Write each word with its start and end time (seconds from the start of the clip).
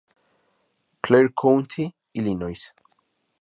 Clair 1.03 1.29
County, 1.39 1.93
Illinois. 2.15 2.71